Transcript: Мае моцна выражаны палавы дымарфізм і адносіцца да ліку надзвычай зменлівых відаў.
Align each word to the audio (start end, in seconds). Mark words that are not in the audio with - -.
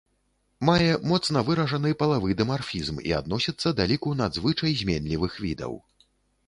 Мае 0.69 0.93
моцна 1.11 1.43
выражаны 1.49 1.91
палавы 2.01 2.29
дымарфізм 2.39 2.95
і 3.11 3.15
адносіцца 3.21 3.75
да 3.83 3.89
ліку 3.93 4.19
надзвычай 4.25 4.71
зменлівых 4.83 5.39
відаў. 5.47 5.73